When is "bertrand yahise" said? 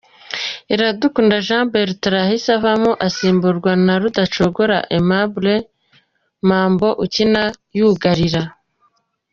1.73-2.49